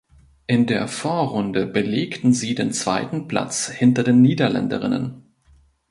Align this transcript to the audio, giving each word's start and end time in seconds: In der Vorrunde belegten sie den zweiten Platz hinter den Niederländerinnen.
In 0.47 0.65
der 0.65 0.87
Vorrunde 0.87 1.67
belegten 1.67 2.33
sie 2.33 2.55
den 2.55 2.71
zweiten 2.73 3.27
Platz 3.27 3.69
hinter 3.69 4.01
den 4.03 4.19
Niederländerinnen. 4.23 5.27